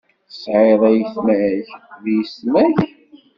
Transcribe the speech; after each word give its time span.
Tesɛiḍ 0.29 0.81
ayetma-k 0.89 1.45
d 2.03 2.05
yisetma-k? 2.13 2.77